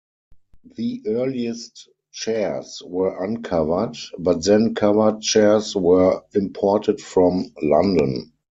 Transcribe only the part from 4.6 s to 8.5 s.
covered chairs were imported from London.